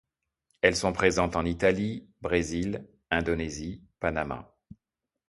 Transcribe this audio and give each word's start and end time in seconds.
Elles 0.63 0.75
sont 0.77 0.93
présentes 0.93 1.35
en 1.35 1.45
Italie, 1.45 2.09
Brésil, 2.21 2.87
Indonésie, 3.11 3.83
Panama. 3.99 4.57